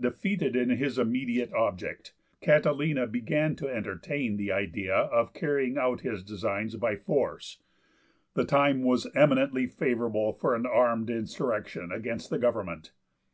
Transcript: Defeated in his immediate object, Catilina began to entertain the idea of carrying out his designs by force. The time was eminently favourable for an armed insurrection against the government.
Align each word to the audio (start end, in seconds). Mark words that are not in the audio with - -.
Defeated 0.00 0.56
in 0.56 0.70
his 0.70 0.98
immediate 0.98 1.52
object, 1.52 2.14
Catilina 2.40 3.06
began 3.06 3.54
to 3.56 3.68
entertain 3.68 4.38
the 4.38 4.50
idea 4.50 4.94
of 4.94 5.34
carrying 5.34 5.76
out 5.76 6.00
his 6.00 6.24
designs 6.24 6.76
by 6.76 6.96
force. 6.96 7.58
The 8.32 8.46
time 8.46 8.80
was 8.82 9.06
eminently 9.14 9.66
favourable 9.66 10.32
for 10.32 10.54
an 10.54 10.64
armed 10.64 11.10
insurrection 11.10 11.92
against 11.92 12.30
the 12.30 12.38
government. 12.38 12.92